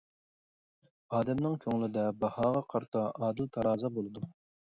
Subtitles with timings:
[1.17, 4.27] ئادەمنىڭ كۆڭلىدە باھاغا قارىتا ئادىل تارازا بولىدۇ.